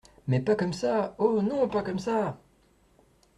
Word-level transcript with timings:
Mais 0.25 0.39
pas 0.41 0.55
comme 0.55 0.73
ça! 0.73 1.13
oh! 1.19 1.43
non! 1.43 1.67
pas 1.69 1.83
comme 1.83 1.99
ça! 1.99 2.39